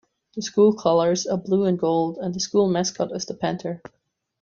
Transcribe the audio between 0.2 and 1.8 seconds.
The school colors are blue and